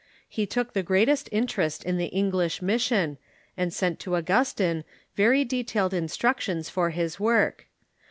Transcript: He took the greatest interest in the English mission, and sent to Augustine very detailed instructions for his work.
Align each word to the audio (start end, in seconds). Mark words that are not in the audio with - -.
He 0.27 0.47
took 0.47 0.73
the 0.73 0.81
greatest 0.81 1.29
interest 1.31 1.83
in 1.83 1.97
the 1.97 2.05
English 2.07 2.59
mission, 2.59 3.19
and 3.55 3.71
sent 3.71 3.99
to 3.99 4.15
Augustine 4.15 4.83
very 5.15 5.45
detailed 5.45 5.93
instructions 5.93 6.69
for 6.71 6.89
his 6.89 7.19
work. 7.19 7.67